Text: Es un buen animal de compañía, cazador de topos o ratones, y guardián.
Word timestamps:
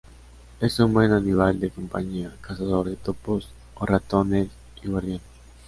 Es 0.59 0.79
un 0.79 0.93
buen 0.93 1.11
animal 1.11 1.59
de 1.59 1.69
compañía, 1.69 2.35
cazador 2.41 2.89
de 2.89 2.95
topos 2.95 3.49
o 3.75 3.85
ratones, 3.85 4.47
y 4.83 4.87
guardián. 4.87 5.21